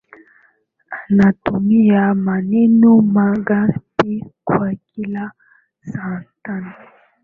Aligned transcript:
Anatumia 0.99 2.13
maneno 2.13 3.01
mangapi 3.01 4.25
kwa 4.43 4.75
kila 4.75 5.31
sentensi 5.83 6.87